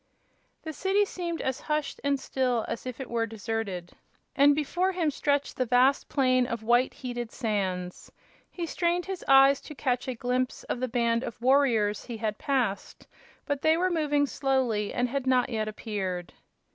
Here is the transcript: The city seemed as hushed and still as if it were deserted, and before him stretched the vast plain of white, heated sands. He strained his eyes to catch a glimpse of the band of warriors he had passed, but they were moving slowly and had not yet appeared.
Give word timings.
The 0.63 0.73
city 0.73 1.05
seemed 1.05 1.43
as 1.43 1.59
hushed 1.61 2.01
and 2.03 2.19
still 2.19 2.65
as 2.67 2.87
if 2.87 2.99
it 2.99 3.07
were 3.07 3.27
deserted, 3.27 3.91
and 4.35 4.55
before 4.55 4.93
him 4.93 5.11
stretched 5.11 5.57
the 5.57 5.65
vast 5.67 6.09
plain 6.09 6.47
of 6.47 6.63
white, 6.63 6.95
heated 6.95 7.31
sands. 7.31 8.11
He 8.49 8.65
strained 8.65 9.05
his 9.05 9.23
eyes 9.27 9.61
to 9.61 9.75
catch 9.75 10.07
a 10.07 10.15
glimpse 10.15 10.63
of 10.63 10.79
the 10.79 10.87
band 10.87 11.21
of 11.21 11.39
warriors 11.39 12.05
he 12.05 12.17
had 12.17 12.39
passed, 12.39 13.05
but 13.45 13.61
they 13.61 13.77
were 13.77 13.91
moving 13.91 14.25
slowly 14.25 14.91
and 14.91 15.07
had 15.07 15.27
not 15.27 15.49
yet 15.49 15.67
appeared. 15.67 16.33